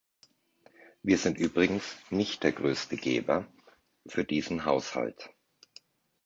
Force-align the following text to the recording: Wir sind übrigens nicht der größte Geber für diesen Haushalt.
Wir 1.03 1.19
sind 1.19 1.37
übrigens 1.37 1.95
nicht 2.09 2.41
der 2.41 2.53
größte 2.53 2.97
Geber 2.97 3.45
für 4.07 4.23
diesen 4.23 4.65
Haushalt. 4.65 5.29